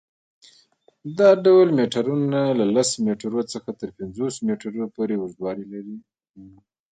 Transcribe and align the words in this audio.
دا 1.17 1.29
ډول 1.45 1.67
میټرونه 1.77 2.39
له 2.59 2.65
لس 2.75 2.89
میټرو 3.05 3.41
څخه 3.53 3.69
تر 3.79 3.89
پنځوس 3.97 4.35
میټرو 4.47 4.83
پورې 4.95 5.15
اوږدوالی 5.17 5.65
لري. 5.73 5.97